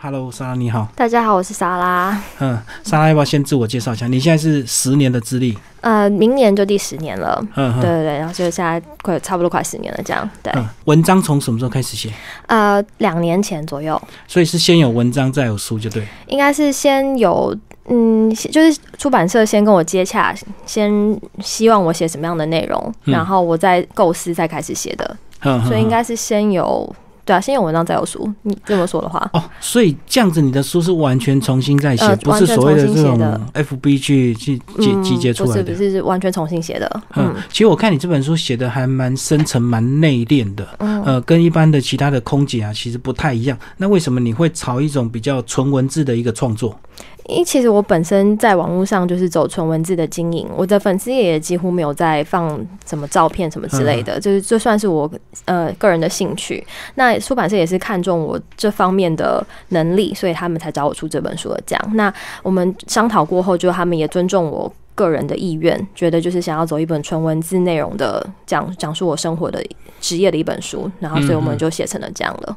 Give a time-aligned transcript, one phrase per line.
[0.00, 0.86] Hello，莎拉你好。
[0.94, 2.16] 大家好，我是莎拉。
[2.38, 4.06] 嗯，莎拉要不要先自我介绍一下？
[4.06, 7.44] 你现在是十年的资历，呃，明年就第十年了。
[7.56, 10.30] 嗯对对对，然后就现在快差不多快十年了，这样。
[10.40, 12.12] 对，嗯，文章从什么时候开始写？
[12.46, 16.06] 呃，两年前左右，所以是先有文章，再有书，就对。
[16.28, 17.52] 应该是先有，
[17.86, 20.32] 嗯，就是出版社先跟我接洽，
[20.64, 26.94] 先希望我写什么样的内容，嗯然后我再构思再开始写的，嗯，所以应嗯该是先有，
[27.28, 28.26] 对啊，先有文章再有书。
[28.40, 33.18] 你这么说的话，哦，所以这样子你的书是完全重新再写，呃不是所谓的这种
[33.52, 34.58] FB 去去
[35.02, 35.82] 集结出来的不是不。
[35.82, 43.58] 是是完全重新写的，嗯嗯，其实我看你这本书写的还蛮深沉、蛮内敛的，嗯呃，跟一般的其他的空姐啊，其实不太一样。
[43.76, 46.74] 那为什么你会朝一种比较纯文字的一个创作？
[47.28, 55.08] 因为其实我本身在网络上就是走纯文字的经营，我的粉丝也几乎没有在放什么照片什么之类的，就是就算是我
[55.44, 56.66] 呃个人的兴趣。
[56.94, 61.78] 那出版社也是看中我这方面的能力，所以他们才找我出这本书的奖。
[61.94, 64.72] 那我们商讨过后，就他们也尊重我。
[64.94, 69.64] 个人的意愿，觉得就是想要走一本纯文字内容的讲讲述我生活的
[70.00, 72.56] 职业的一本书，然后所以我们就写成了这样了。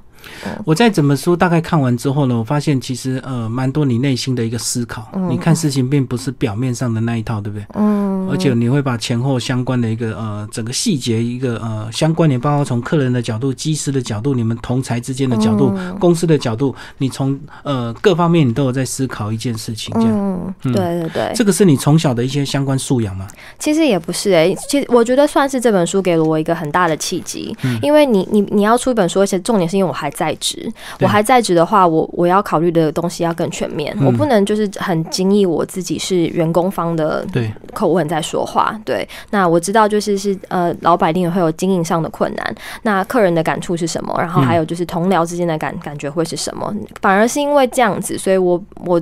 [0.65, 5.07] 我在整本书大概看完之后呢，我发现其实呃蛮多你内心的一个思考。
[5.13, 7.65] 嗯你看事情并不是表面上的那一套，对不对？
[7.75, 19.93] 嗯，而且你会把前后相关的一个呃整个细节一个呃相关联，包括从客人的角度、机师的角度、你们同才之间的角度、嗯公司的角度，你从呃各方面你都有在思考一件事情。
[19.95, 23.25] 这样，对对对，这个是你从小的一些相关素养吗？
[23.57, 34.05] 其实也不是诶、其实我觉得算是这本书给了我一个很大的契机，嗯因为你你你要出一本书，而且重点是因为我还在职，我还在职的话，我我要考虑的东西要更全面，嗯。
[34.05, 49.01] 我不能就是很惊异我自己是员工方的对，口吻在说话，对，那我知道就是是呃，老板一定会有经营上的困难，那客人的感触是什么，然后还有就是同僚之间的感感觉会是什么，反而是因为这样子，所以我我。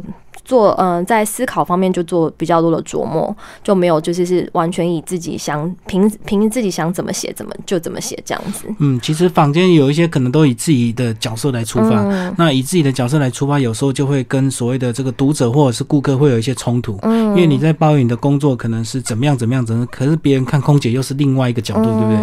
[0.50, 8.66] 做嗯、呃在思考方面就做比较多的琢磨，就没有就是是完全以自己想凭凭自己想怎么写怎么就怎么写这样子。
[8.79, 12.01] 嗯，其实坊间有一些可能都以自己的角色来出发。
[12.03, 22.18] 嗯那以自己的角色来出发，有时候就会跟所谓的这个读者或者是顾客会有一些冲突，嗯因为你在抱怨你的工作可能是怎么样怎么样怎么样，可是别人看空姐又是另外一个角度，对不对？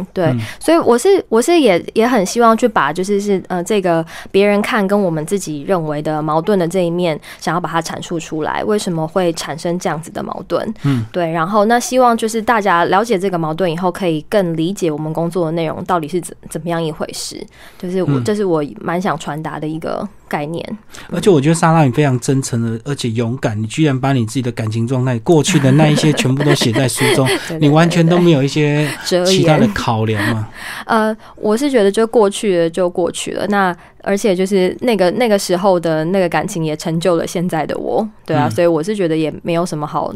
[0.00, 0.40] 嗯，对，嗯。
[0.60, 10.72] 所以我是我是也也很希望去把就是是呃这个别人看跟我们自己认为的矛盾的这一面，想要把它阐述出来，为什么会产生这样子的矛盾？
[10.84, 17.44] 嗯，对，然后那希望就是大家了解这个矛盾以后，可以更理解我们工作的内容到底是怎怎么样一回事，
[17.78, 18.24] 就是我、嗯。
[18.28, 20.78] 这是我蛮想传达的一个概念。
[21.10, 29.68] 而且我觉得莎拉你非常真诚的，而且勇敢，你居然把你自己的感情状态、过去的那一些全部都写在书中， 对你完全都没有有一些其他的。
[29.74, 30.48] 考量嘛？
[30.86, 40.12] 呃，我是觉得就过去了就过去了，那而且就是那个那个时候的那个感情也成就了现在的我，对啊，嗯所以我是觉得也没有什么好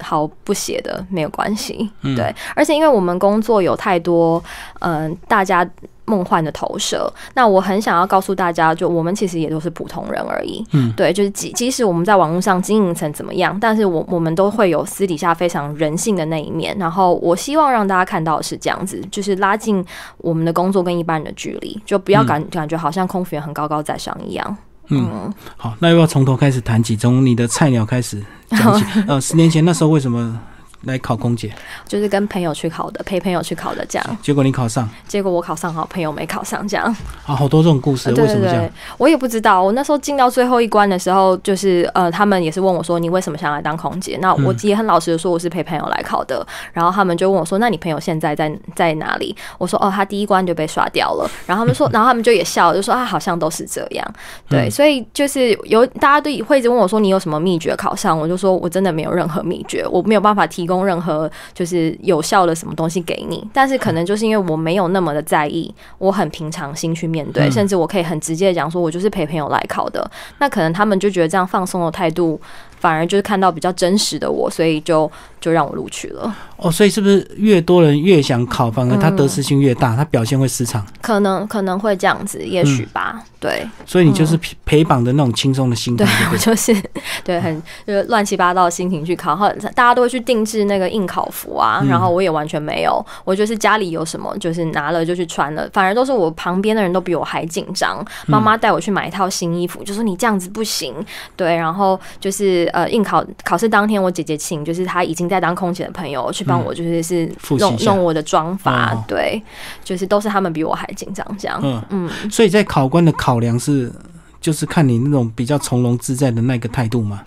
[0.00, 4.42] 好不写的，没有关系，嗯对，而且因为我们工作有太多
[4.80, 5.66] 嗯、大家。
[6.06, 10.64] 梦幻的投射，那我很想要告诉大家，就我们其实也都是普通人而已。
[10.72, 16.76] 嗯对，就是即即使我们在网络上经营成怎么样，但是我我们都会有私底下非常人性的那一面。
[16.78, 19.84] 然后我希望让大家看到的是这样子，就是拉近
[20.18, 24.56] 我们的工作跟一般人的距离，就不要感、感觉好像空服员很高高在上一样。
[24.88, 26.96] 嗯，好，那要不要从头开始谈起？
[26.96, 28.84] 从你的菜鸟开始讲起。
[29.08, 30.40] 呃，十年前那时候为什么
[30.82, 31.52] 来考空姐？
[31.86, 34.18] 就是跟朋友去考的，陪朋友去考的这样。
[34.22, 36.86] 结果你考上，结果我考上好，朋友没考上这样。
[37.26, 39.62] 啊，好多这种故事，对对为什么这样对？，我也不知道。
[39.62, 46.46] 我那时候进到最后一关的时候，就是呃，他们也是问我说：“你为什么想来当空姐？”那我嗯也很老实的说，我是陪朋友来考的。
[46.72, 54.06] 然后他们就问我说：“那你朋友现在在在哪里？”我说：“哦，他第一关就被刷掉了。”然后他们说， 然后他们就也笑，就说：“啊，好像都是这样。”
[54.48, 63.46] 对，嗯所以就是有大家都会一直问我说：“你有什么秘诀考上？”我就说：“我真的没有任何秘诀，我没有办法提供任何就是有效的什么东西给你。
[63.52, 70.10] 但是可能就是因为我没有那么的在意，我很平常心去面对，嗯甚至我可以很直接的讲说，我就是陪朋友来考的。
[70.38, 72.40] 那可能他们就觉得这样放松的态度，
[72.80, 75.08] 反而就是看到比较真实的我，所以就
[75.40, 76.34] 就让我录取了。
[76.56, 80.84] 哦，所以是不是越多人越想考，反而他嗯得失心越大，他表现会失常？
[81.02, 83.22] 可能可能会这样子，也许吧。
[83.38, 86.74] 对所以你就是陪陪绑的那种轻松的心态对，，就是
[87.22, 98.04] 对很就是乱七八糟的心情去考，然后大家都会去定制那个应考服啊，嗯然后我也完全没有，我就是家里有什么就是拿了就去穿了，反而都是我旁边的人都比我还紧张。
[98.26, 100.94] 妈妈带我去买一套新衣服，就说你这样子不行，
[101.36, 109.42] 对，然后就是呃应考考试当天，我姐姐请就是她已经在当空姐的朋友去帮我，就是是弄弄我的妆发，哦对，
[109.84, 111.60] 就是都是他们比我还紧张这样。
[111.62, 113.92] 嗯，嗯，所以在考官的考量是。
[114.38, 117.20] 就是看你那种比较从容自在的那个态度吗？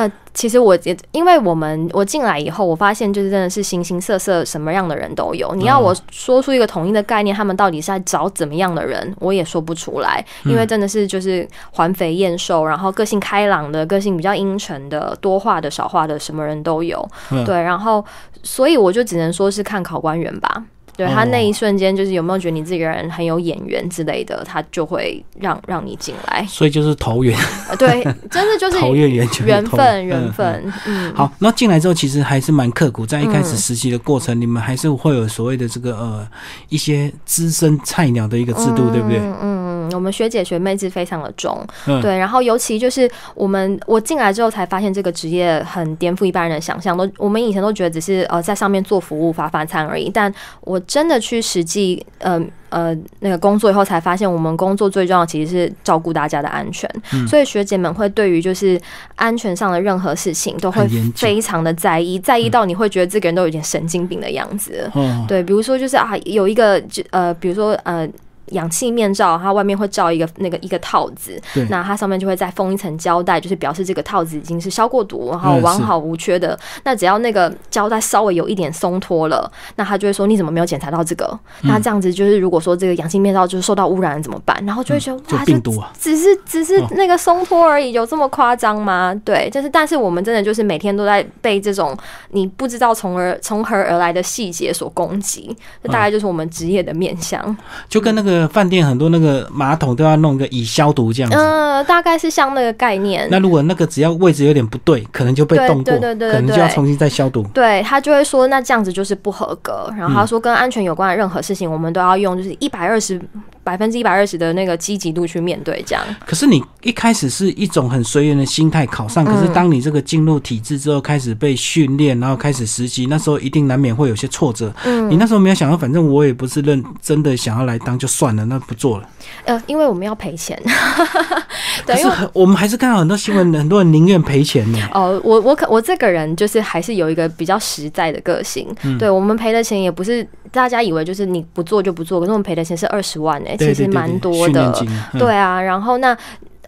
[0.00, 5.54] 呃，其实我也因为我们我进来以后，我发现就是真的是形形色色什么样的人都有。
[5.54, 10.24] 你要我说出一个统一的概念，他们到底是在找怎么样的人，我也说不出来。
[10.44, 17.06] 因为真的是就是环肥燕瘦，然后个性开朗的，个性比较阴沉的，多话的少话的，什么人都有。
[17.44, 18.02] 对，然后
[18.42, 20.64] 所以我就只能说是看考官员吧。
[20.96, 26.44] 对他那一瞬间，就是有没有觉得你这个人很有眼缘之类的，他就会让让你进来。
[26.48, 27.36] 所以就是投缘，
[27.78, 30.72] 对，真的就是 投缘缘缘分缘分。
[30.86, 36.28] 嗯，好，那进来之后其实还是蛮刻苦，在一开始实习的过程，你们还是会有所谓的这个呃
[36.68, 39.18] 一些资深菜鸟的一个制度，对不对？
[39.18, 41.64] 嗯嗯，我们学姐学妹制非常的重，
[42.02, 50.30] 对，然后尤其就是我们我进来之后才发现这个职业很颠覆一般人的想象，都我们以前都觉得只是呃在上面做服务发发餐而已，但
[50.62, 50.78] 我。
[50.90, 56.90] 真的去实际，呃呃，那个工作以后才发现，我们工作最重要其实是照顾大家的安全。
[57.28, 58.80] 所以学姐们会对于就是
[59.14, 60.84] 安全上的任何事情都会
[61.14, 64.90] 非常的在意，在意到你会觉得这个人都有点神经病的样子。
[65.28, 68.08] 对，比如说就是啊，有一个就呃，比如说呃。
[68.50, 76.58] 氧气面罩，它外面会罩一个那个一个套子，那它上面就会再封一层胶带，就是表示这个套子已经是消过毒，然后完好无缺的。
[76.84, 81.38] 那只要那个胶带稍微有一点松脱了，那他就会说你怎么没有检查到这个？
[81.62, 84.60] 那这样子就是如果说这个氧气面罩就是受到污染怎么办？
[84.66, 89.14] 然后就会说哇，病毒啊，只是只是那个松脱而已，有这么夸张吗？
[89.24, 91.96] 对，就是但是我们真的就是每天都在被这种
[92.30, 97.56] 你不知道从而从何而来的细节所攻击，这大概就是我们职业的面相，
[97.88, 98.39] 就跟那个。
[98.48, 103.28] 饭店很多那个马桶都要弄个以消毒这样子，嗯，大概是像那个概念。
[103.30, 107.42] 那如果那个只要位置有点不对，可能就被动过，可能就要重新再消毒。
[107.54, 109.92] 对他就会说，那这样子就是不合格。
[109.96, 113.20] 然后他说，跟安全有关的任何事情，我们都要用就是一百二十。
[113.62, 116.04] 百分之一百二十的那个积极度去面对，这样。
[116.26, 124.72] 可是你一开始是一种很随缘的心态考上，可是当你这个进入体制之后，开始被训练，然后开始实习，那时候一定难免会有些挫折。
[124.84, 129.08] 嗯，你那时候没有想到，反正我也不是认真的想要来当，就算了，那不做了。
[129.44, 130.60] 呃，因为我们要赔钱。
[131.86, 134.78] 可是我们还是看到很多新闻，很多人宁愿赔钱呢。
[134.92, 138.66] 哦，我我可我这个人就是还是有一个比较实在的个性。
[138.98, 143.50] 对我们赔的钱也不是大家以为就是你不做就不做，可是我们赔的钱是二十万呢。
[143.58, 144.74] 其实蛮多的，
[145.18, 145.60] 对啊。
[145.60, 146.16] 然后那，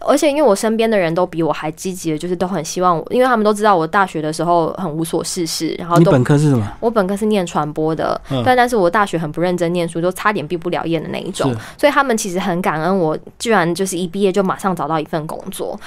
[0.01, 5.75] 而且因为我身边的人都比我还积极的，就是都很希望我，因为他们都知道我大学的时候很无所事事。
[5.77, 6.65] 然后你本科是什么？
[6.79, 11.53] 我本科是念传播的，但但是我大学很不认真念书，都差点毕不了业的那一种。
[11.77, 15.79] 所以他们其实很感恩我，居然就是一毕业就马上找到一份工作。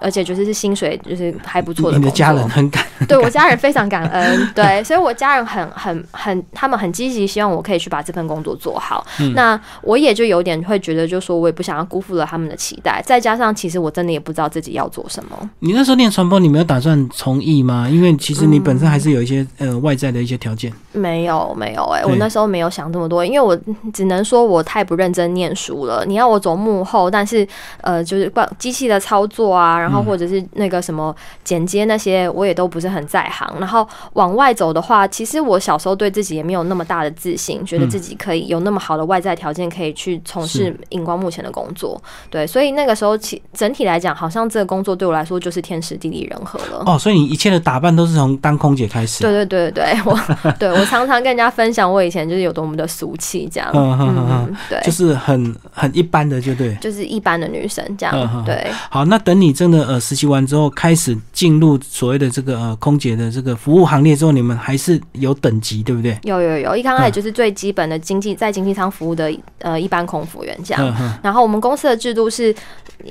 [0.00, 1.98] 而且就是是薪水就是还不错的。
[1.98, 9.06] 你的家人很感，对我家人非常感恩，对，所以我家人很很很，他们很积极，希望我可以去把这份工作做好。
[9.34, 13.02] 那我也就有点会觉得，就说我也不想要辜负了他们的期待。
[13.04, 15.50] 再加上，其实我真的也不知道自己要做什么。
[15.58, 17.88] 你那时候念传播，你没有打算从艺吗？
[17.88, 20.72] 因为其实你本身还是有一些呃外在的一些条件。
[20.92, 23.58] 没有没有，哎，我那时候没有想这么多，因为我
[23.92, 26.04] 只能说我太不认真念书了。
[26.06, 27.46] 你要我走幕后，但是
[27.82, 31.14] 呃，就是关机器的操作啊，然后或者是那个什么
[31.44, 33.48] 剪接那些，我也都不是很在行。
[33.58, 42.00] 然后往外走的话，其实我小时候对自己也没有那么大的自信，觉得自己可以有那么好的外在条件可以去从事荧光幕前的工作。
[42.30, 46.82] 对，所以那个时候其整体来讲，好像这个工作对我来说就是天时地利人和了。
[46.86, 49.22] 哦，所以你一切的打扮都是从当空姐开始。
[49.22, 50.18] 对对对对对，我
[50.58, 53.70] 对我常常跟人家分享我以前就是有多么的俗气，这样。
[53.74, 58.44] 嗯嗯嗯，对，就是很很一般的，就对，就是一般的女生这样。
[58.44, 60.20] 对，好，那等你真的呃实。
[60.20, 66.14] 习完之后，开始进入所谓的这个呃空姐的这个服务行列之后，你们还是有等级，对不对？
[66.24, 71.18] 有有有，一刚开始就是最基本的经济在经济舱服务的呃一般空服员这样。
[71.22, 72.54] 然后我们公司的制度是，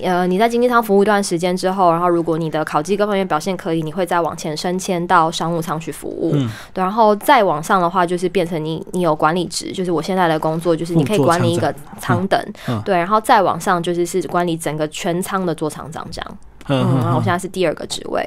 [0.03, 6.33] 呃你在经济舱服务一段时间之后，然后如果你的考绩各方面表现可以，你会再往前升迁到商务舱去服务。
[6.35, 6.47] 嗯。
[6.75, 12.39] 然后再往上的话，就是变成你你有管理职，就是我现在的工作就是你可以管理一个舱等。
[12.85, 12.95] 对。
[12.95, 16.37] 然后再往上就是是管理整个全舱的座舱长这样。
[16.69, 18.25] 嗯，然后我现在是第二个职位。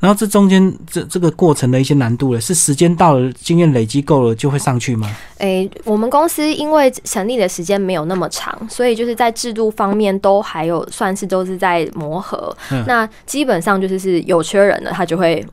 [0.00, 5.08] 然后这中间这这个过程的一些难度了，是时间到了，经验累积够了就会上去吗？
[5.38, 12.56] 诶，我们公司因为成立的时间没有那么长，所以就是在制度方面都还有算是都是在磨合。
[12.86, 15.44] 那基本上就是是有缺人了，他就会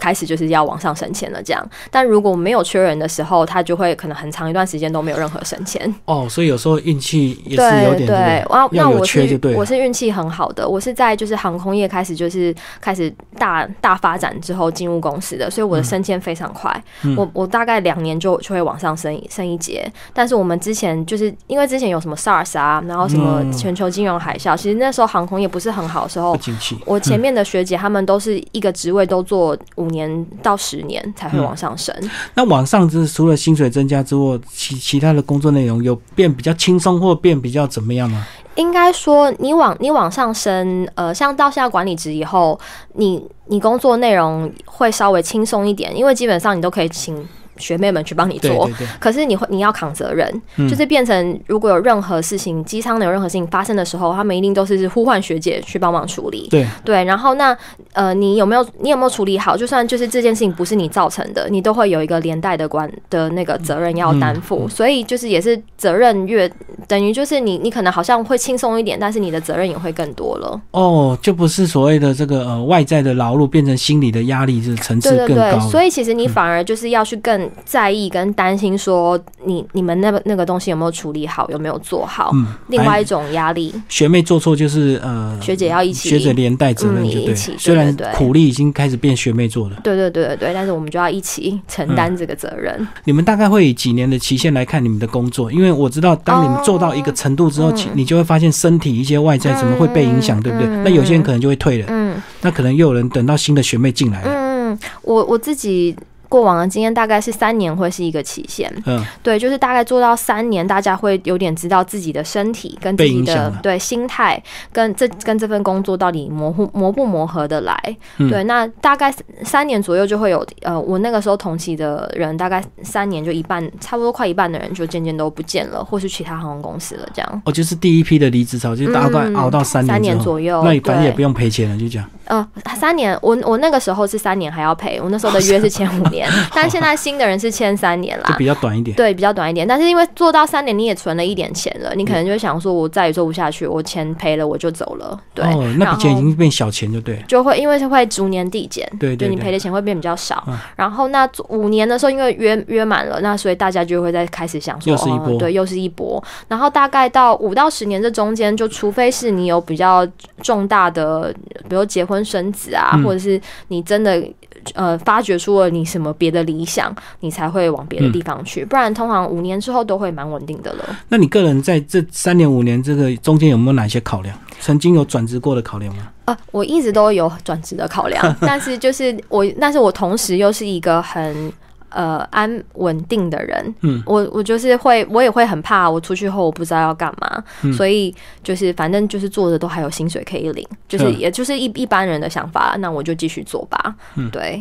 [0.00, 1.68] 开始就是要往上升迁了这样。
[1.90, 5.92] 但如果没有缺人的时候，他就会可能很长一段时间都没有任何升迁。
[6.04, 8.44] 哦，所以有时候运气也是有点对。
[8.70, 9.54] 那我缺就对。
[9.56, 11.73] 我是运气很好的，我是在就是航空。
[11.74, 16.72] 空业开始就是开始大大发展之后进入公司的，所以我的升迁非常快。
[17.16, 19.90] 我我大概两年就就会往上升升一节。
[20.12, 26.38] 但是我们之前就是因为之前有什么 SARS 啊，然后什么全球金融海啸，其实那时候航空业不是很好的时候，
[26.86, 31.92] 我前面的学姐她们都是一个职位都做五年到十年才会往上升。
[32.34, 38.24] 那往上就是除了薪水增加之外，其其他的工作内容有变比较轻松或变比较怎么样吗？
[38.56, 42.58] 应该说，你往你往上升，呃，像到现在管理职以后，
[42.94, 47.26] 你你工作内容会稍微轻松一点，因为基本上你都可以请。
[47.56, 48.68] 学妹们去帮你做，
[48.98, 56.48] 可是你会你要扛责任，就是变成如果有任何事情机舱的有任何事情发生的时候，他们一定都是呼唤学姐去帮忙处理。
[56.50, 57.56] 对对，然后那
[57.92, 59.56] 呃，你有没有你有没有处理好？
[59.56, 64.68] 就算就是这件事情不是你造成的，你都会有一个连带的关的那个责任要担负。
[64.68, 66.50] 所以就是也是责任越
[66.88, 70.60] 等于就是你你可能好像会轻松一点，但是你的责任也会更多了。
[70.72, 75.60] 哦，就不是所谓的这个呃外在的劳碌，变成心理的压力，就是层次更高。
[75.68, 77.43] 所以其实你反而就是要去更。
[77.64, 82.30] 在意跟担心，说你你们那个那个东西有没有处理好，有没有做好？
[82.34, 87.34] 嗯，另外一种压力，学妹做错就是呃，学姐要一起，学姐连带责任就对。
[87.34, 92.86] 虽然苦力已经开始变学妹做了，对对对对对，但是我们就要一起承担这个责任。
[93.04, 95.50] 你们大概会以几年的期限来看你们的工作？
[95.52, 100.68] 因为我知道，当你们做到一个程度之后，你就会发现身体一些外在怎么会被影响，对不对？
[100.84, 104.30] 那有些人可能就会退了，嗯，那可能又有人等到新的学妹进来了。
[104.32, 105.94] 嗯，我我自己。
[106.34, 119.14] 过往的经验大概是三年会是一个期限，嗯，对，就是大概做到三年，大家会有点知道自己的身体跟自己的对心态跟这跟这份工作到底磨合磨不磨合的来，对，那大概
[119.44, 127.42] 三年左右就会有，呃，我那个时候同期的人大概三年就一半，差不多快一半的人就渐渐都不见了，或是其他航空公司了，这样。
[127.44, 132.10] 哦，就是第一批的离职潮，就大概熬到三年三年左右，那你反正也不用赔钱了，就这样。
[132.26, 136.23] 呃，三年，我我那个时候是三年还要赔，我那时候的约是签五年，
[136.54, 138.96] 但现在新的人是签三年啦，就比较短一点。
[138.96, 145.18] 对，比较短一点，但是因为做到三年，你也存了一点钱了，你可能就想说，我再也做不下去，我钱赔了我就走了。
[145.32, 145.44] 对，
[145.78, 150.42] 那笔钱已经变小钱，就对，就会因为是会逐年递减，对，就你赔的钱会变比较少。
[150.76, 156.22] 然后那五年的时候，因为约约满了，那所以大家就会在开始想说，又是一波，对，又是一波。
[156.48, 160.06] 然后大概到五到十年这中间，就除非是你有比较
[160.42, 161.32] 重大的，
[161.68, 162.92] 比如结婚生子啊。
[163.04, 163.38] 或者是
[163.68, 164.24] 你真的
[164.72, 170.96] 呃发掘出了你什么别的理想，你才会往别的地方去，不然通常五年之后都会蛮稳定的了。
[171.08, 174.36] 那你个人在这三年五年这个中间有没有哪些考量？
[174.60, 176.08] 曾经有转职过的考量吗？
[176.24, 181.52] 呃，我一直都有转职的考量， 但是就是我，但是我同时又是一个很。
[181.96, 187.44] 呃，安稳定的人，嗯，我我就是会，我也会很怕，我出去后我不知道要干嘛，
[187.76, 194.60] 所以就是反正就是做的都还有薪水可以领，就是也就是一一般人的想法，那我就继续做吧，嗯，对，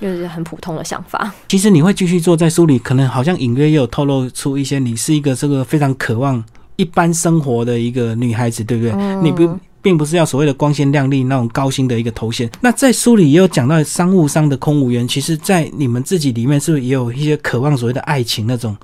[0.00, 1.32] 就是很普通的想法。
[1.48, 6.42] 其实你会继续做，在书里可能好像隐约也有透露出一些，你是一个这个非常渴望
[6.76, 8.94] 一般生活的一个女孩子，对不对？
[9.22, 9.58] 你不。
[9.82, 12.46] 并不是要所谓的光鲜亮丽那种高薪的一个头衔。
[12.60, 18.76] 那在书里也有讲到商务商的空无员，其实，在你们自己里面是不是也有一些渴望所谓的爱情那种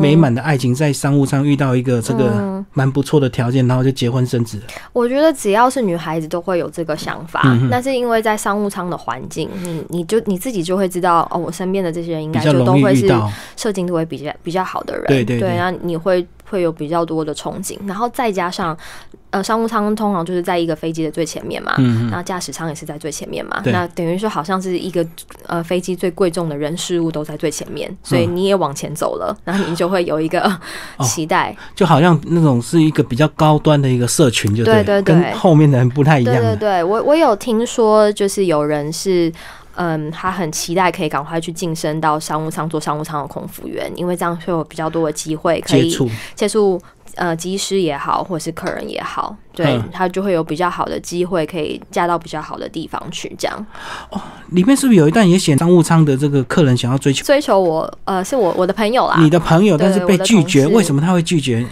[0.00, 4.60] 美满的爱情，在商务舱遇到一个这个蛮不错的条件，然后就结婚生子。
[4.92, 13.08] 我觉得只要是女孩子都会有这个想法，那是因为在商务舱的环境，你你就你自己就会知道哦，我身边的这些人应该就都会是
[13.56, 15.38] 射精度会比较比较好的人，对对。
[15.38, 18.76] 对，那你会会有比较多的憧憬，然后再加上。
[19.30, 21.74] 呃，商务舱通常就是在一个飞机的最前面嘛，
[22.08, 25.04] 然后驾驶舱也是在最前面嘛，那等于说好像是一个
[25.46, 30.56] 呃飞机最贵重的人事物都在最前面，所以你也往前走了，然后你就会有一个
[31.02, 36.32] 期待，就好像那种是一个比较高端的一个社群，就对对对，跟后面的人不太一样。
[36.32, 39.32] 对对对，我我有听说，就是有人是
[39.76, 45.90] 嗯，他很期待可以赶快去晋升到商务舱做商务舱的空服员，因为这样会有比较多的机会可以
[46.34, 46.80] 接触。
[47.16, 53.34] 呃，机师也好，或者是客人也好，对他就会有比较好的机会，可以嫁到比较好的地方去。
[53.38, 53.66] 这样
[54.10, 54.20] 哦，
[54.50, 57.98] 里面是不是有一段也写商务舱的这个客人想要追求追求我？
[58.04, 61.64] 呃，是我我的朋友啦，你的朋友，但是被拒绝，为什么他会拒绝？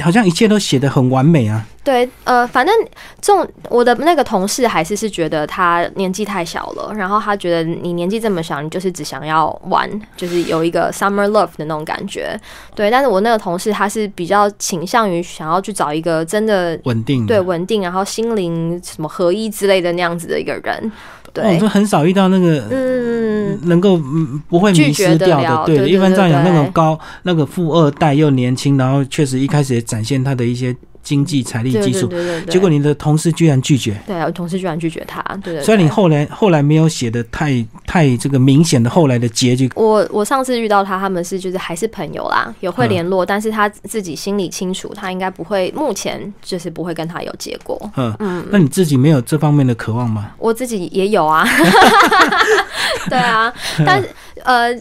[0.00, 1.66] 好像一切都写的很完美啊。
[1.82, 2.74] 对，呃，反正
[3.22, 12.38] 这种我的那个同事还是是觉得他年纪太小了，然后他觉得你年纪这么小，你就是只想要玩，就是有一个 summer love 的那种感觉。
[12.74, 20.92] 对，但是我那个同事他是比较倾向于想要去找一个真的稳定，对稳定，然后心灵什么合一之类的那样子的一个人。
[21.32, 23.96] 对，就很少遇到那个嗯，能够
[24.48, 25.76] 不会迷失掉的。
[25.76, 30.74] 对，一般这样讲，那种高那个富二代又年轻，然后确实一开始也展现他的一些。
[31.02, 33.98] 经济财力对基础，对对结果你的同事居然拒绝。
[34.06, 35.64] 对啊，我同事居然拒绝他，对对对。
[35.64, 47.78] 虽然你后来后来没有写的太太这个明显的后来的结局，我我上次遇到他，他们是就是还是朋友啦，有会嗯联络，但是他自己心里清楚，他应该不会，目前就是不会跟他有结果。
[47.96, 50.32] 嗯，嗯，那你自己没有这方面的渴望吗？
[50.38, 51.46] 我自己也有啊，
[53.08, 53.52] 对啊，
[53.84, 54.08] 但是
[54.42, 54.74] 呃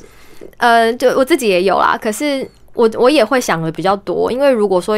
[0.57, 1.97] 呃，就我自己也有啦。
[2.01, 4.95] 可是我我也会想的比较多，因为如果说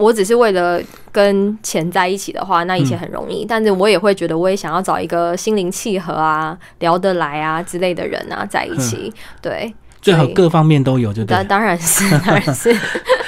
[0.00, 0.80] 我只是为了
[1.12, 3.44] 跟钱在一起的话，那一切很容易。
[3.44, 9.12] 但是我也会觉得，我也想要找一个心灵契合啊、聊得来啊之类的人啊在一起。
[9.42, 11.46] 对，最好各方面都有，就当。
[11.46, 12.74] 当然是，当然是。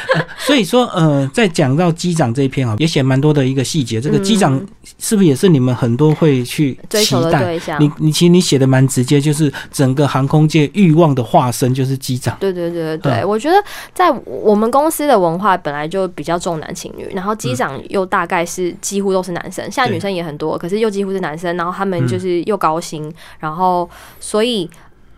[0.39, 4.01] 所以说，呃，在讲到机长这一篇啊，也写蛮多的一个细节。
[4.01, 4.67] 这个机长嗯
[4.99, 7.43] 是不是也是你们很多会去期追求的待？
[7.45, 7.81] 对象。
[7.83, 12.37] 你你其实你写的蛮直接，就是整个航空界欲望的化身就是机长。
[12.41, 13.57] 对对对对对，嗯我觉得
[13.95, 23.89] 在我们公司的文化本来就比较重男轻女，然后机长又大概是几乎都是男生，现在女生也很多，可是又几乎是男生，然后他们嗯就是又高薪，然后
[24.21, 24.69] 所以。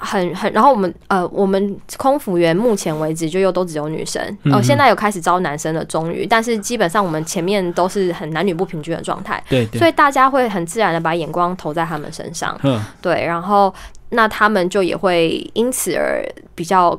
[0.05, 13.75] 很很，然后我们呃，我们空服员目前为止就又都只有女生，呃，现在有开始招男生了，终于，但是基本上我们前面都是很男女不平均的状态，对对，所以大家会很自然的把眼光投在他们身上，嗯，对，然后
[14.11, 16.23] 那他们就也会因此而
[16.55, 16.97] 比较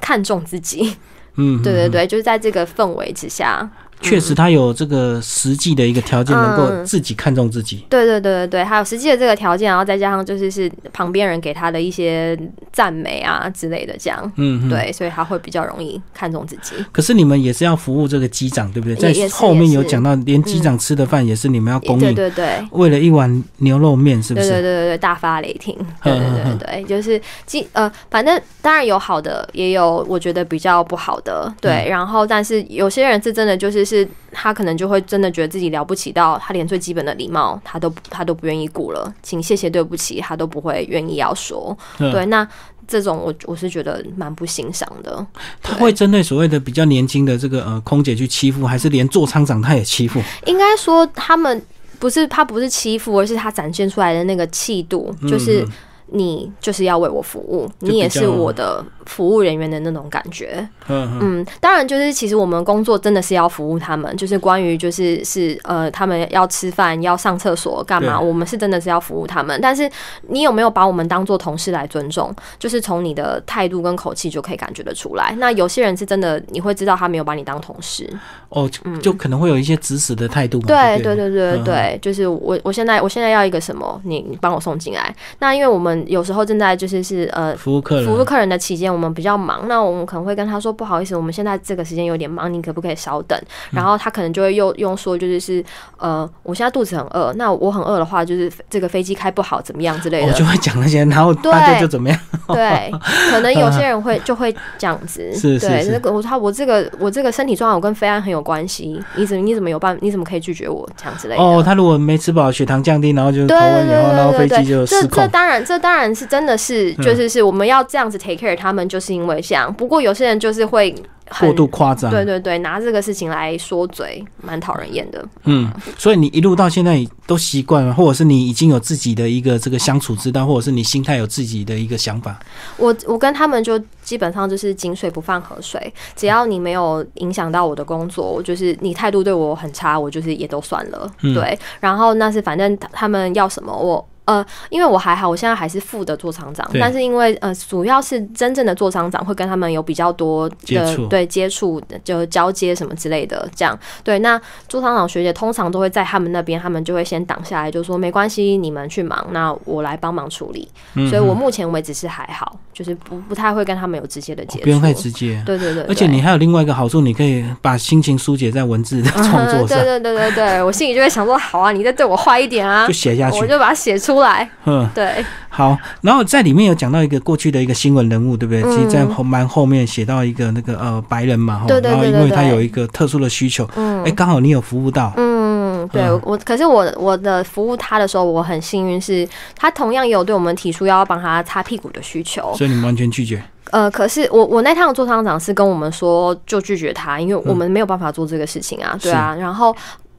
[0.00, 0.96] 看重自己。
[1.36, 3.68] 嗯，嗯，对对对，就是在这个氛围之下，
[4.00, 7.84] 确实他有这个实际的一个条件，能够嗯自己看重自己。
[7.88, 12.38] 对对对对对，还有实际的这个条件，然后再加上就是是旁边人给他的一些
[12.72, 14.20] 赞美啊之类的，这样。
[14.36, 14.68] 嗯，嗯。
[14.68, 16.74] 对，所以他会比较容易看重自己。
[16.92, 19.12] 可是你们也是要服务这个机长，对不对？
[19.12, 24.62] 在后面有讲到，连机长吃的饭也是你们要供应，对对对，为了一碗牛肉面，是不是对对？
[24.62, 25.76] 对对，大发雷霆。
[26.02, 31.52] 对对对嗯对，就是机呃，反正当然有好的，也有我觉得比较不好的。
[31.60, 41.76] 对，嗯然后但是有些人是真的就是是他可能就会真的觉得自己了不起到他连最基本的礼貌他都他都不愿意顾了，请谢谢对不起他都不会愿意要说。
[41.98, 42.46] 嗯对，那
[42.88, 45.24] 这种我我是觉得蛮不欣赏的。
[45.62, 50.20] 他会针对所谓的比较年轻的这个呃空姐去欺负，还是连座舱长他也欺负？
[50.46, 51.62] 应该说他们
[51.98, 55.68] 不是他不是欺负，而是他展现出来的那个气度，就是嗯
[56.10, 60.66] 你就是要为我服务，你也是我的服务人员的那种感觉。
[60.88, 69.58] 嗯嗯嗯，当然就是其实我们工作真的是要服务他们，就是关于就是是呃他们要吃饭要上厕所干嘛，我们是真的是要服务他们。
[69.60, 69.90] 但是
[70.28, 75.34] 你有没有把我们当做同事来尊重，就是从你的态度跟口气就可以感觉得出来。
[75.38, 78.08] 那有些人是真的你会知道他没有把你当同事，
[78.48, 80.66] 哦，就就可能会有一些指使的态度嘛。
[80.66, 85.14] 对对对对对就是我我现在我现在要一个什么，你你帮我送进来。
[85.38, 93.38] 那因为我们有时候正在就是是呃服务客人，服务客人的期间，我们比较忙，那我们可能会跟他说不好意思，我们现在这个时间有点忙，你可不可以稍等？
[93.70, 95.64] 然后他可能就会又用说就是是
[95.98, 100.26] 呃，我现在肚子很饿，那我很饿的话，就是这个飞机开不好怎么样之类的。
[100.26, 102.18] 我哦就会讲那些，然后对大家就怎么样？
[102.48, 102.90] 对，
[103.30, 111.42] 可能有些人会 就会这样子，是是对，是那个我他我这个我这个身体状况我跟飞安很有关系，你怎么你怎么有办你怎么可以拒绝我这样之类的？
[111.42, 115.22] 哦，他如果没吃饱，血糖降低，然后就头对对昏眼花，然后对对对飞机就，这失控。
[115.22, 119.72] 这当然这当然是真的是嗯就是是我们要这样子 take care 他们，就是因为这样。
[119.72, 120.94] 不过有些人就是会
[121.40, 125.22] 过度夸张，对对对，拿这个事情来说嘴，蛮讨人厌的。
[125.44, 132.38] 嗯，所以你一路到现在都习惯了，或者是你已经有自己的一个这个相处之道，或者是你心态有自己的一个想法。
[132.78, 141.10] 我我跟他们就基本上就是井水不犯河水，只要你没有影响到我的工作，我就是你态度对我很差，我就是也都算了。
[141.20, 144.06] 嗯对，然后那是反正他他们要什么我。
[144.28, 154.18] 呃，因为我还好，我现在还是副的做厂长，但是因为呃，主要是真正的做厂长会跟他们有比较多的对接触，就交接什么之类的，这样对。
[154.18, 154.38] 那
[154.68, 160.68] 座舱长学姐通常都会在他们那边，他们就会先挡下来，就说没关系，你们去忙，那我来帮忙处理。
[160.94, 164.64] 嗯，所以我嗯目前为止是还好，就是不不太会跟他们有直接的接触。
[164.64, 165.42] 哦不用太直接。
[165.46, 173.38] 对对对，而且你还有另外一个好处，你可以把心情疏解在文字的创作上，对对对对对，我心里就会想说，好啊，你再对我坏一点啊就，写下去。
[173.38, 174.48] 我就把它写出来。
[174.64, 175.76] 嗯，对，好。
[176.02, 178.62] 然后在里面有讲到一个过去的一个新闻人物，对不对？
[178.62, 192.54] 嗯其实，在后蛮后面写到一个那个呃白人嘛，对对对然后因为他有一个特殊的需求，嗯哎，刚好你有服务到，嗯，对嗯我，可是我我的服务他的时候，我很幸运是，他同样也有对我们提出要帮他擦屁股的需求。
[192.56, 193.42] 所以你们完全拒绝。
[193.70, 199.34] 呃，可是我我那趟座舱长是跟我们说就拒绝他，因为我们没有办法做这个事情啊，对啊。
[199.38, 199.76] 然后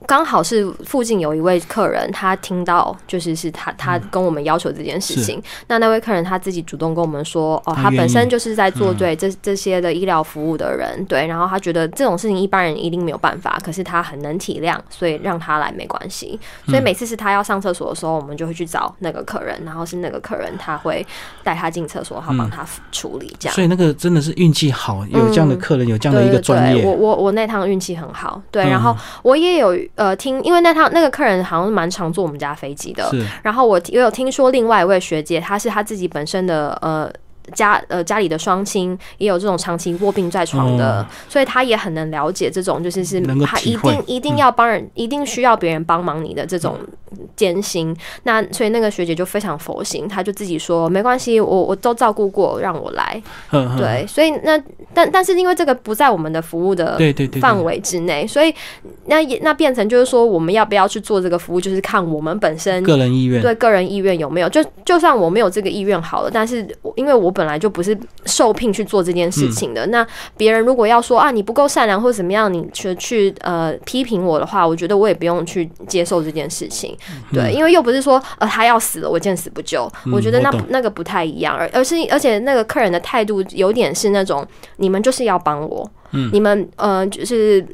[0.08, 16.40] 刚好是附近有一位客人，他听到就是是他他跟我们要求这件事情，那那位客人他自己主动跟我们说，哦，他本身就是在做对这这些的医疗服务的人，对，然后他觉得这种事情一般人一定没有办法，可是他很能体谅，所以让他来没关系。
[16.66, 21.06] 所以每次是他要上厕所的时候，我们就会去找那个客人，然后是那个客人他会
[21.44, 23.54] 带他进厕所，好帮他处理这样。
[23.54, 26.86] 所以那个真的是运气好，有这样的客人，有这样的一个专业。
[26.86, 33.12] 我我我那趟运气很好，对，然后我也有呃听，因为那趟那个客人好像蛮常坐我们家飞机的，
[33.44, 37.12] 然后我也有听说另外一位学姐，她是她自己本身的呃。
[37.50, 46.78] 家呃家里的双亲也有这种长期卧病在床的，所以他也很能了解这种就是是他一定一定要帮人，一定需要别人帮忙你的这种
[47.36, 47.96] 艰辛。
[48.24, 53.22] 那所以那个学姐就非常佛心，她就自己说没关系，我我都照顾过，让我来。
[53.78, 54.62] 对，所以那
[54.94, 57.00] 但但是因为这个不在我们的服务的
[57.40, 58.54] 范围之内，所以
[59.06, 64.50] 那也那变成就是说我们要不要去做这个服务，就是看我们本身个人意愿，对个人意愿有没有。
[64.50, 67.30] 就就算我没有这个意愿好了，但是因为我。
[67.40, 69.86] 本来就不是受聘去做这件事情的。
[69.88, 76.94] 那别人如果要说啊，你不够善良或者怎么样，你去去呃批评我的话，我觉得我也不用去接受这件事情。
[77.32, 79.90] 对，因为又不是说呃他要死了，我见死不救。
[80.12, 85.90] 我觉得那那个不太一样，而而是而且那个客人的态度有点是那种，你们就是要帮我，
[86.34, 87.66] 你们呃就是。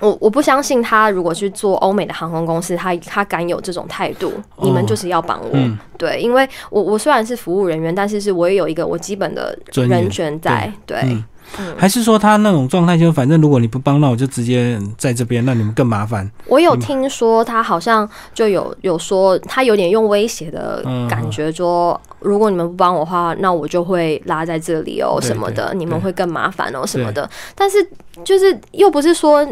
[0.00, 4.32] 我我不相信他如果去做欧美的航空公司，他他敢有这种态度。
[4.62, 5.58] 你们就是要帮我，
[5.96, 10.98] 对，因为我我虽然是服务人员，但是是我也有一个我基本的人权在，对。
[11.76, 16.30] 还是说他那种状态，就反正如果你不帮，那我就直接在这边，那你们更麻烦。
[16.46, 27.28] 我有听说他好像就有有说，他有点用威胁的感觉，说如果你们不帮我的话，那我就会拉在这里哦什么的，你们会更麻烦哦什么的。
[27.56, 27.84] 但是
[28.24, 29.46] 就是又不是说。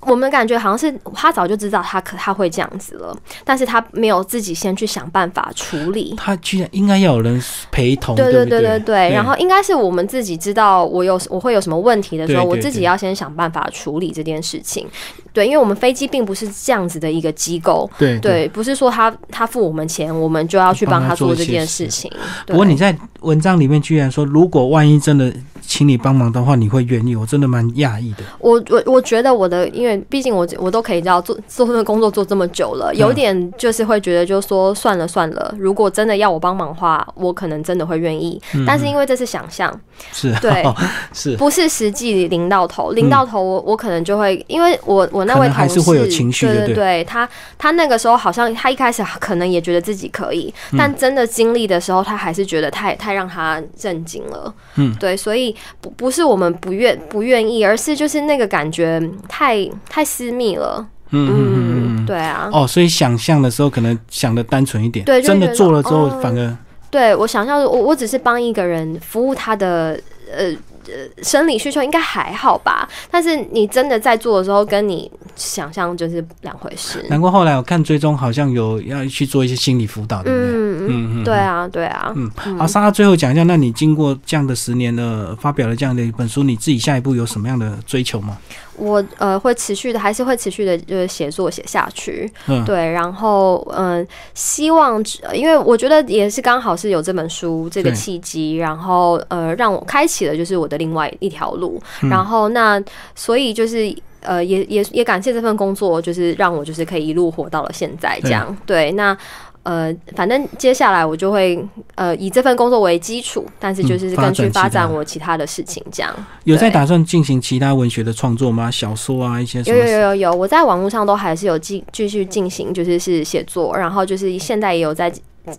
[0.00, 3.14] 我们感觉好像是他早就知道他可他会这样子了，
[3.44, 6.14] 但是他没有自己先去想办法处理。
[6.16, 9.10] 他居然应该要有人陪同，对对对对对。
[9.12, 14.86] 然后应该是我们自己知道我有我会有什么问题的时候，我自己要先想办法处理这件事情。
[15.34, 22.10] 对，因为我们飞机并不是这样子的一个机构，对对，不是说他他付我们钱，我们就要去帮他做这件事情。
[22.46, 25.30] 不过你在文章里面居然说，如果万一真的。
[25.74, 27.16] 请你帮忙的话，你会愿意？
[27.16, 28.18] 我真的蛮讶异的。
[28.38, 35.52] 我我我觉得我的，因为毕竟我我都可以知道做做这个工作做这么久了，有点就是会觉得，就说算了算了。
[35.58, 38.40] 如果真的要我帮忙的话，我可能真的会愿意。
[38.64, 39.68] 但是因为这是想象，
[40.12, 40.62] 是对，
[41.12, 42.92] 是不是实际临到头？
[42.92, 54.54] 临到头，我我可能就会，因为我我那位同事会有情绪，对对对，他他那个时候好像他一开始可能也觉得自己可以，但真的经历的时候，他还是觉得太太让他震惊了。
[54.76, 55.52] 嗯，对，所以。
[55.80, 60.86] 不不是我们不愿不愿意，而是就是那个感觉太太私密了。
[61.10, 62.48] 嗯嗯嗯，对啊。
[62.52, 66.56] 哦，所以想象的时候可能想的单纯一点，对，真的做了之后反而。
[66.90, 69.98] 对我想象，我我只是帮一个人服务他的
[70.36, 70.54] 呃。
[70.86, 77.04] 呃，生理需求应该还好吧，但是你真的在做的时候，跟你想象就是两回事。
[77.08, 80.48] 难怪后来我看追踪好像有要去做一些心理辅导，对不对？
[80.86, 82.12] 嗯嗯，对啊，对啊。
[82.14, 88.36] 嗯，好，莎莎最后讲一下，那你经过这样的十年的发表了这样的一本书，你自己下一步有什么样的追求吗？
[88.76, 92.30] 我呃会持续的，还是会持续的，就是写作写下去。
[92.48, 101.80] 嗯，对，然后嗯，希望因为我觉得也是刚好是有这本书这个契机，然后呃让我开启了就是我的另外一条路。
[102.02, 102.82] 然后那
[103.14, 108.56] 所以就是呃也也也感谢这份工作，就是让我就是可以一路活到了现在这样。
[108.66, 109.16] 对，那。
[109.64, 111.58] 呃，反正接下来我就会
[111.94, 116.14] 呃以这份工作为基础，但是就是根据发展我其他的事情这样。
[116.44, 118.70] 有在打算进行其他文学的创作吗？
[118.70, 125.10] 小说啊，一些有有有有有，我在网络上都还是有继继续进行，就是是写作，然后就是现在也有在。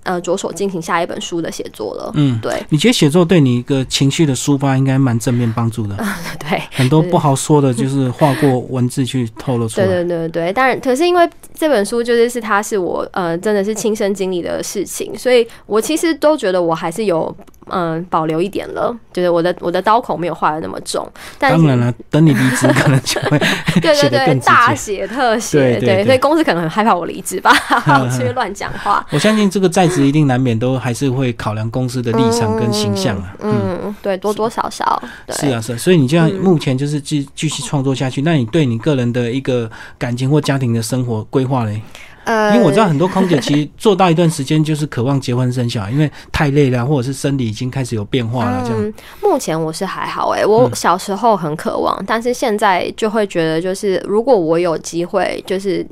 [0.04, 2.12] 呃，着手进行下一本书的写作了。
[2.16, 2.64] 嗯，对。
[2.70, 5.96] 你觉得写作对你一个情绪的抒发应该蛮正面帮助的。
[6.40, 9.88] 对，很多不好说的，就是化过文字去透露出来。
[9.88, 17.36] 对对对对，当然，可是因为这本书就是是它是我呃真的是亲身经历的事情，所以我其实都觉得我还是有。
[17.70, 21.04] 嗯，保留一点了，就是我的我的刀口没有画的那么重。
[21.40, 23.40] 当然了，等你离职 可能就会
[23.82, 27.52] 对对对，大写特写，对，所以公司可能很害怕我离职吧，
[28.04, 29.04] 我去乱讲话。
[29.10, 33.36] 我相信这个在职一定难免都还是会考量公司的立场跟形象啊。
[33.42, 41.82] 嗯，对，多多少少是啊是，所以你这样目前就是继继续创作下去，那你对你个人的一个感情或家庭的生活规划嘞？
[42.24, 48.64] 呃，因为我知道很多空姐其实做到一段时间就是渴望结婚生小孩，因为太累了，或者是生理已经开始有变化了。
[48.66, 55.86] 这样，嗯，目前我是还好哎、我小时候很渴望，但是现在就会觉得，就是如果我有机会，就是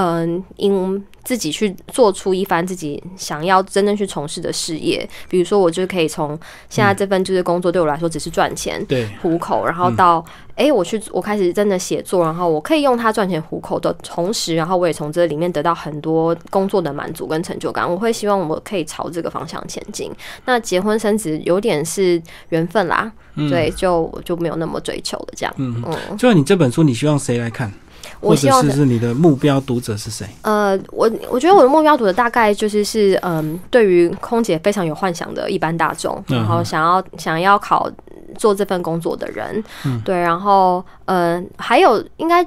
[0.00, 6.38] 嗯，因自己去做出一番自己想要真正去从事的事业，比如说我就可以从
[6.70, 8.82] 现在这份就是工作对我来说只是赚钱。
[8.86, 17.90] 对，糊口，然后到哎、诶我去我开始真的写作，然后我可以用它赚钱糊口的同时，然后我也从这里面得到很多工作的满足跟成就感。
[17.90, 20.12] 我会希望我可以朝这个方向前进。
[20.44, 23.10] 那结婚生子有点是缘分啦，
[23.50, 25.52] 对，就就没有那么追求了这样。
[25.56, 27.72] 嗯，嗯，就你这本书，你希望谁来看？
[28.20, 30.26] 我希望是是你的目标读者是谁？
[30.42, 37.90] 呃，我我觉得我的目标读者大概就是是嗯，对于空姐非常有幻想的一般大众，嗯然后想要想要考
[38.36, 42.46] 做这份工作的人，嗯对，然后嗯、呃还有应该。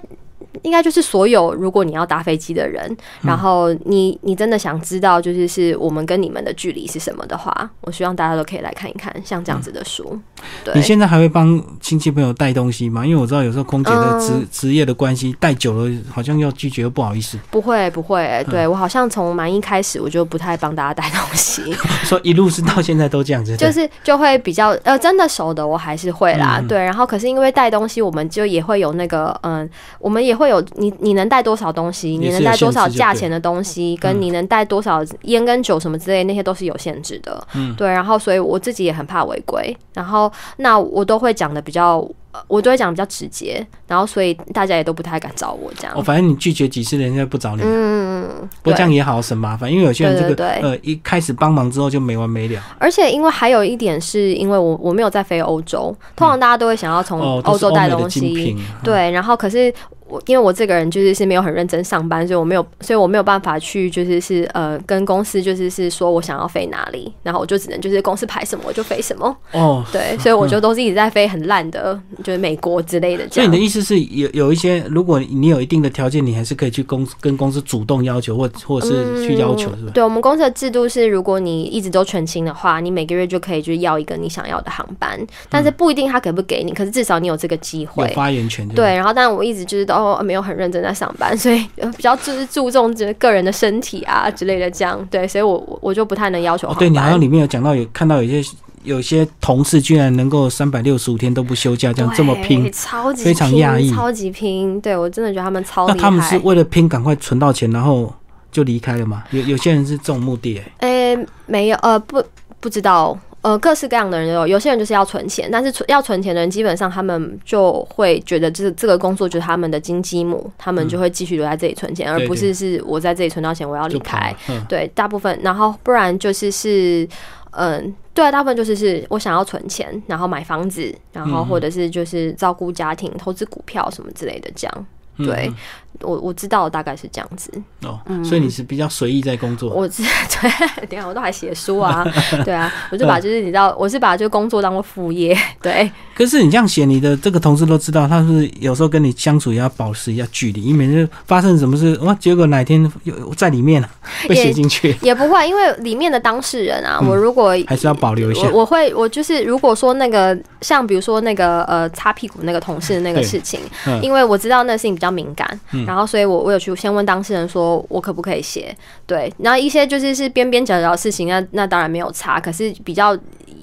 [0.63, 2.85] 应该就是所有，如果你要搭飞机的人，
[3.21, 10.19] 嗯然后你你真的想知道，就是是我们跟你们的距离是什么的话，我希望大家都可以来看一看像这样子的书。
[10.63, 13.05] 对，你现在还会帮亲戚朋友带东西吗？
[13.05, 21.61] 因为我知道有时候空姐的职嗯职业的关系，带久了好像要拒绝又不好意思，不会不会，嗯对我好像从蛮一开始我就不太帮大家带东西，
[22.03, 23.55] 说一路是到现在都这样子。
[23.55, 26.81] 就是就会比较呃，真的熟的我还是会啦，嗯对。
[26.81, 37.41] 然后可是因为带东西，我们就也会有那个嗯、我们也会有你你能带多少东西，你能带多少价钱的东西，跟嗯你能带多少烟跟酒什么之类，那些都是有限制的。
[37.53, 37.87] 嗯对。
[37.87, 42.05] 然后所以我自己也很怕违规，然后那我都会讲的比较。
[42.33, 45.93] 呃我都会讲得比较直接，然后所以大家也都不太敢找我这样。
[45.93, 47.61] 哦，反正你拒绝几次，人家不找你。
[47.61, 52.63] 嗯嗯嗯，不过这样也好省麻烦，因为有些人这个呃一开始帮忙之后就没完没了。
[52.79, 58.55] 而且因为还有一点是因为我我没有在飞欧洲，通常大家都会想要从欧洲带东西。
[58.81, 59.73] 对，然后可是
[60.11, 73.61] 我因为我这个人就是是没有很认真上班，所以我没有，所以我没有办法去就是是呃跟公司就是是说我想要飞哪里，然后我就只能就是公司排什么我就飞什么，哦，对，所以我就都是一直在飞很烂的，就是美国之类的这样所以你的。
[73.61, 79.91] 意思是有有一些，如果你有一定的条件，你还是可以去公跟公司主动要求，或或者是去要求，是吧？
[79.93, 88.07] 对我们公司的制度是，如果你一直都全勤的话，你每个月就可以就是要一个你想要的航班，但是不一定他给不给你，可是至少你有这个机有会。
[88.15, 96.67] 发言权，对，然后但我一直就是都哦没有很认真在上班， 所以呃比较就是注重就是个人的身体啊之类的这样，对，所以我我我就不太能要求。
[96.67, 98.49] 哦对你好像里面有讲到有看到有些
[98.83, 104.81] 有些同事居然能够三百六十五天都不休假，这样这么拼，超级非常压抑超级拼。
[104.81, 105.97] 对我真的觉得他们超厉害。
[105.97, 108.11] 那他们是为了拼赶快存到钱，然后
[108.51, 109.23] 就离开了吗？
[109.31, 112.23] 有有些人是这种目的、欸，诶、没有呃不
[112.59, 113.17] 不知道。
[113.41, 124.35] 呃，各式各样的人都有，有些人就是要存钱，但是存要存钱的人，基本上他们就会觉得这这个工作就是他们的金鸡母，他们就会继续留在这里存钱，而不是是我在这里存到钱我要离开。。
[124.47, 127.07] 嗯，对，大部分，然后不然就是是，
[127.51, 134.85] 嗯，对啊，大部分就是是我想要存钱，然后买房子，然后嗯或者是就是照顾家庭、投资股票什么之类的，这样。
[135.17, 135.51] 嗯对，
[135.99, 137.51] 我我知道大概是这样子。
[137.83, 139.69] 哦，所以你是比较随意在工作。
[139.71, 140.01] 我是
[140.41, 142.05] 对，等一下我都还写书啊，
[142.45, 153.89] 对啊，我就把就是你知道，我是把就工作当做副业，对，可是你这样写，你的这个同事都知道，他是有时候跟你相处也要保持一下距离，以免就发生什么事，哇，结果哪天有在里面了，
[154.29, 158.47] 被写进去，也不会，因为里面的当事人啊，嗯我如果还是要保留一下。
[158.49, 158.61] 我。
[158.61, 163.99] 我会，我就是如果说那个像比如说那个呃擦屁股那个同事的那个事情，嗯。
[164.03, 165.85] 因为我知道那事情比较敏感，嗯。
[165.85, 173.17] 然后所以我我有去先问当事人说我可不可以写，对，然后一些就是是边边角角的事情，那那当然没有差，可是比较。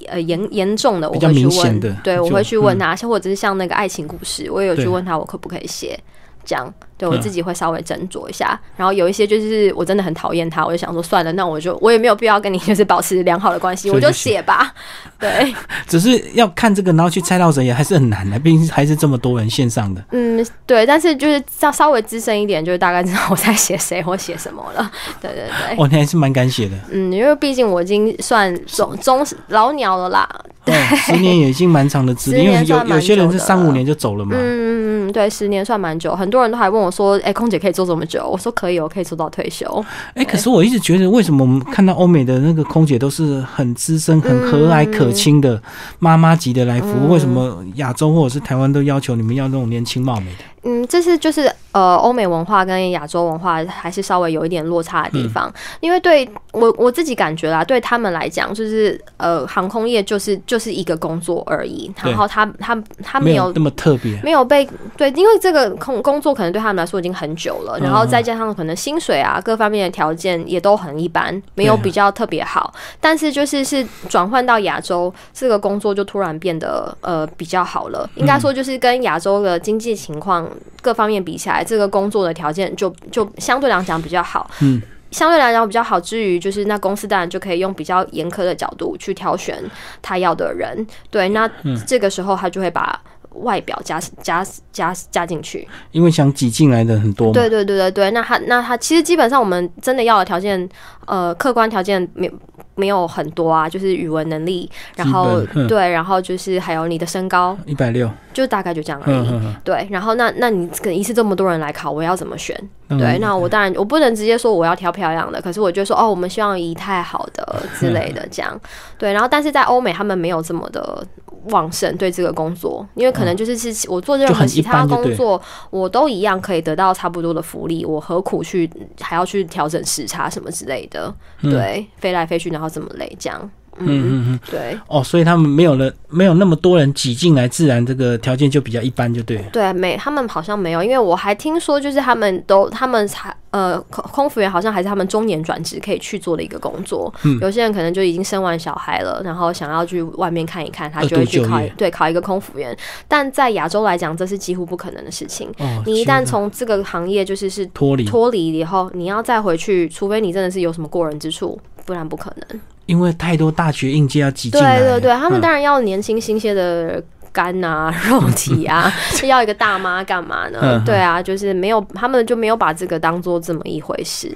[0.06, 2.78] 呃，严严重的我会去问对，我会去问嗯。
[2.78, 5.98] 他，或者是像那个爱情故事，我也有去问他我可不可以写，
[6.46, 8.60] 这样，对我嗯自己会稍微斟酌一下。
[8.76, 14.74] 然后有一些就是我真的很讨厌他，我就想说算了，那我就我也没有必要跟你就是保持良好的关系，我就写写吧。
[15.18, 15.54] 对，
[15.86, 20.04] 只是要看这个，然后去猜到谁也还是很难的，毕竟还是这么多人线上的。
[20.12, 24.90] 嗯，对，但是就是稍稍微资深一点，就是大概知道我在写谁或写什么了。
[25.20, 25.76] 对对对。
[25.76, 30.28] 哦，你还是蛮敢写的，嗯，因为毕竟我已经算中中老鸟了啦。
[30.64, 34.36] 对，十年也已经蛮长的资历，因为有有些人是三五年就走了嘛。
[34.36, 39.84] 嗯嗯嗯，对，十年算蛮久，很多人都还问我说：“哎、空姐可以做这么久？”我说：“可以，我可以做到退休。
[40.14, 45.60] 哎、可是我一直觉得，为什么我们看到欧美的那个空姐都是很资深、很和蔼可亲的
[45.98, 47.06] 妈妈级的来服务？
[47.06, 50.44] 嗯为什么亚洲或者是台湾都要求你们要那种年轻貌美的？
[50.62, 80.47] 嗯，这是就是呃，欧美文化跟亚洲文化还是稍微有一点落差的地方，因为对我我自己感觉啦，对他们来讲，就是呃，航空业就是就是一个工作而已，然后他他他没有那么特别，没有被对，因为这个工工作可能对他们来说已经很久了，然后再加上可能薪水啊各方面的条件也都很一般，没有比较特别好，但是就是是转换到亚洲，这个工作就突然变得呃比较好了，应该说就是跟亚洲的经济情况。
[80.80, 84.50] 各方面比起来，这个工作的条件就就相对来讲比较好。
[84.60, 84.80] 嗯，
[85.10, 89.62] 相对来讲比较好之余，就是那公司当然就可以用比较严苛的角度去挑选
[90.02, 90.86] 他要的人。
[91.10, 91.50] 对，那
[91.86, 93.00] 这个时候他就会把
[93.34, 97.32] 外表加加加加进去，因为想挤进来的很多。
[97.32, 100.68] 对对对对对，那他那他其实基本上我们真的要的条件，
[101.06, 102.30] 呃，客观条件没。
[102.78, 109.30] 没有很多啊，就是语文能力，然后对，然后就是还有你的身高，一百六，就大概就这样而已。
[109.64, 112.56] 对，然后那那你可能一次这么多人来考，我要怎么选？
[112.88, 118.58] 对，那我当然我不能直接说我要挑漂亮的，可是我就说哦，我们希望仪态好的之类的这样。
[118.96, 121.04] 对，然后但是在欧美他们没有这么的。
[121.50, 128.68] 旺盛对这个工作，因为可能就是是我做任何其他工作，我都一样可以得到差不多的福利，我何苦去
[129.00, 131.14] 还要去调整时差什么之类的？
[131.40, 133.50] 对，飞来飞去，然后这么累，这样。
[133.80, 134.76] 嗯嗯嗯，对。
[134.88, 139.38] 哦，所以他们没有了，没有那么多人挤进来，自然这个条件就比较一般，就对。
[139.52, 147.14] 对，没，他们好像没有，因为我还听说，就是他们都，他们才呃，空空服员好像还是他们中年转职可以去做的一个工作。
[147.22, 147.38] 嗯。
[147.40, 152.76] 有些人可能就已经生完小孩了，然后想要去外面看一看，他就会去考，对，考一个空服员。
[153.06, 155.48] 但在亚洲来讲，这是几乎不可能的事情。
[155.58, 155.80] 哦。
[155.86, 161.56] 你一旦从这个行业就是是脱离脱离以后，你要再回去，除非你真的是有什么过人之处，
[161.88, 162.60] 不然不可能。
[162.84, 168.92] 因为太多大学应届要挤进来，对对对，他们当然要年轻新鲜的肝啊、 肉体啊，
[169.24, 170.82] 要一个大妈干嘛呢？
[170.86, 174.30] 对啊，就是没有，他们就没有把这个当做这么一回事。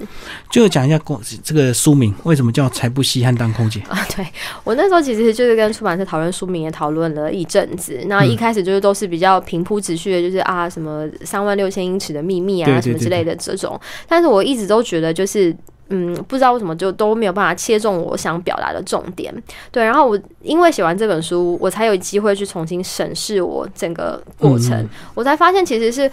[0.51, 3.99] 就讲一下公这个书名为什么叫“才不稀罕当空姐”啊？
[4.15, 4.25] 对
[4.63, 7.99] 我那时候其实就是跟出版社讨论书名，也讨论了一阵子。
[8.05, 13.79] 那一开始就是都是比较平铺直叙的，就是啊什么三万六千英尺的秘密啊什么之类的这种。
[14.07, 15.55] 但是我一直都觉得就是。
[15.89, 19.33] 嗯，不知道为什么就都没有办法切中我想表达的重点。
[19.71, 26.09] 对，然后我因为写完这本书，我才有机会去重新审视我整个过程，我才发现其实是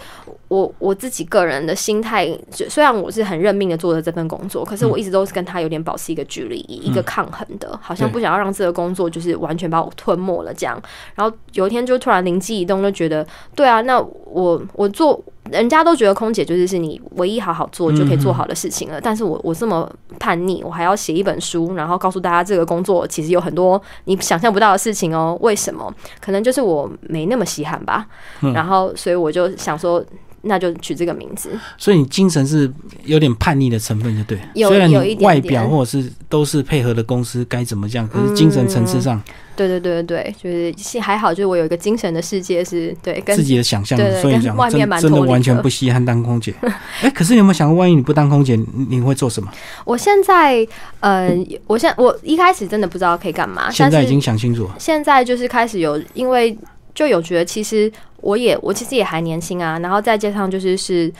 [0.49, 2.29] 我我自己个人的心态。
[2.51, 10.79] 虽然我是很认命的做的这份工作，可是我一直都是跟他有点保持一个距离，一个抗衡的，好像不想要让这个工作就是完全把我吞没了这样。
[11.15, 15.23] 然后有一天就突然灵机一动，就觉得对啊，那我我做。
[15.49, 25.37] 人家都觉得空姐就是是你唯一好好做就可以做好的事情了，但是我我这么叛逆，我还要写一本书，然后告诉大家这个工作其实有很多你想象不到的事情哦。
[25.41, 25.93] 为什么？
[26.19, 28.07] 可能就是我没那么稀罕吧。
[28.55, 30.03] 然后，所以我就想说。
[30.43, 31.51] 那就取这个名字。
[31.77, 32.67] 所以你精神是
[33.03, 34.39] 有点叛逆的成分，就对。
[34.55, 39.21] 有有一点外表或者是都是配合的公司该怎么样，可是精神层次上。
[39.67, 46.53] 对对对对对，就是还好，就是我有一个精神的世界是对自己的想象，所以讲真真的完全不稀罕当空姐。
[47.01, 49.51] 哎，可是你有没有想过，万一你不当空姐，你会做什么？
[49.85, 50.65] 我现在
[50.99, 51.29] 呃，
[51.67, 54.75] 我现我一开始真的不知道可以干嘛，现在已经想清楚了。
[54.79, 56.57] 现在就是开始有，因为
[56.95, 57.91] 就有觉得其实。
[58.23, 61.11] 我也我其实也还年轻啊，然后再加上就是是，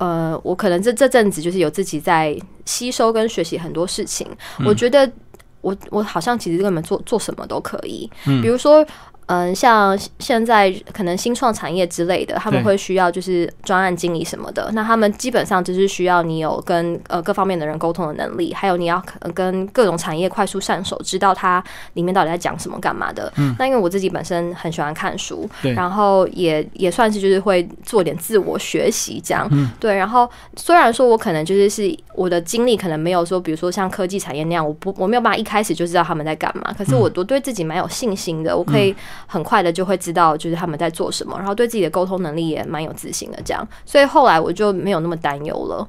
[0.00, 4.26] 呃，我可能这这阵子就是有自己在吸收跟学习很多事情，
[4.66, 5.08] 我觉得
[5.60, 8.10] 我我好像其实根本做做什么都可以，
[8.42, 8.86] 比如说。
[9.28, 14.70] 嗯，像现在可能新创产业之类的，他们会需要就是专案经理什么的。
[14.72, 19.02] 那他们基本上就是需要你有跟呃各方面的人沟通的能力，还有你要
[19.34, 21.62] 跟各种产业快速上手，知道它
[21.92, 23.30] 里面到底在讲什么、干嘛的。
[23.58, 29.46] 那因为我自己本身很喜欢看书，然后也也算是就是会做点自我学习这样。
[29.78, 36.74] 对，然后虽然说我可能就是是我的经历可能没有说，比如说像科技产业那样，我不我没有办法一开始就知道他们在干嘛。
[36.78, 38.96] 可是我我对自己蛮有信心的，我可以。
[39.26, 45.88] 很快的就会知道，就是他们在做什么，然后对自己的沟通能力也蛮有自信的，这样，所以后来我就没有那么担忧了。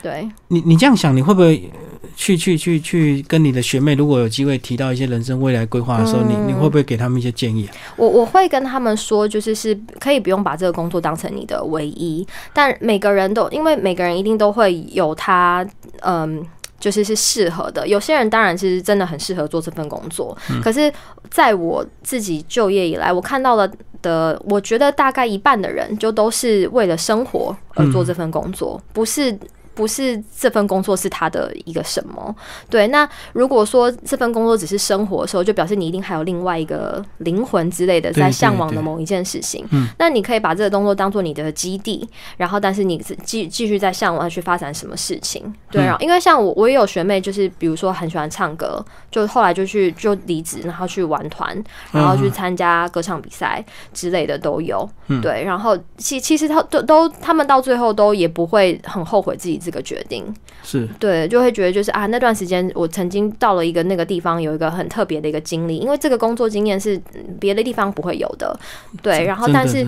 [0.00, 1.68] 对你，你这样想，你会不会
[2.14, 7.66] 去去去去跟你的学妹，如果有机会提到一些人生未来规划的时候，你你会不会给他们一些建议？
[7.66, 15.66] 啊我我会跟他们说，就是是可以不用把这个工作当成你的唯一，但每个人都因为每个人一定都会有他
[16.00, 16.46] 嗯。
[16.82, 20.36] 就是是适合的，有些人当然是真的很适合做这份工作。
[20.60, 20.92] 可是，
[21.30, 23.70] 在我自己就业以来，我看到了
[24.02, 29.38] 的，我觉得大概一半的人就都是为了生活而做这份工作，不是
[29.74, 32.34] 不是这份工作是他的一个什么。
[32.68, 39.66] 对，那如果说这份工作只是生活的时候，就表示你一定还有另外一个灵魂之类的在向往的某一件事情。
[39.70, 45.52] 嗯，那你可以把这个工作当做你的基地，然后但是你继继续在向往去发展什么事情。
[45.70, 54.88] 对，然后因为像我，我也有学妹，就是比如说很喜欢唱歌，就后来就去就离职，然后去玩团，然后去参加歌唱比赛之类的都有。
[55.08, 60.24] 嗯对，然后其其实他都都他们到最后都也不会很后悔自己这个决定。
[60.62, 67.00] 是对，就会觉得就是啊，那段时间我曾经到了一个那个地方，有一个很特别的一个经历，因为这个工作经验是
[67.38, 68.58] 别的地方不会有的。
[69.00, 69.86] 对，然后但是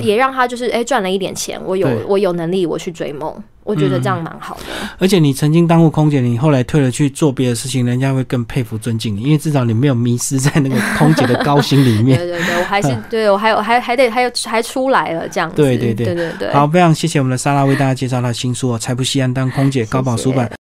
[0.00, 3.34] 也让他就是哎赚了一点钱，我有我有能力我去追梦。
[3.66, 12.16] 我觉得这样蛮好的，而且你曾经当过空姐，你后来退了去做别的事情，人家会更佩服尊敬你，因为至少你没有迷失在那个空姐的高薪里面。
[12.22, 15.56] 对对对，我还是 对我还有还还得还有还出来了这样子。
[15.56, 16.52] 对对对对对对。
[16.52, 20.48] 好，非常谢谢我们的莎拉为大家介绍她的新书《才不西安当空姐》，高宝书版。